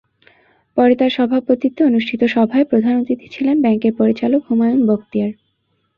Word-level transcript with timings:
পরে 0.77 0.93
তাঁর 0.95 1.11
সভাপতিত্বে 1.11 1.81
অনুষ্ঠিত 1.85 2.21
সভায় 2.27 2.65
প্রধান 2.65 2.93
অতিথি 3.01 3.27
ছিলেন 3.29 3.55
ব্যাংকের 3.61 3.93
পরিচালক 3.99 4.41
হুমায়ুন 4.47 4.81
বখতিয়ার। 4.87 5.31